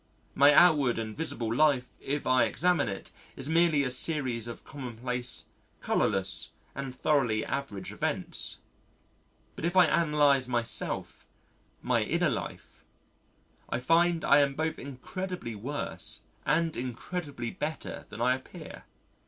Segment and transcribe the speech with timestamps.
[0.33, 5.45] My outward and visible life if I examine it is merely a series of commonplace,
[5.79, 8.57] colourless and thoroughly average events.
[9.55, 11.27] But if I analyse myself,
[11.83, 12.83] my inner life,
[13.69, 18.85] I find I am both incredibly worse and incredibly better than I appear.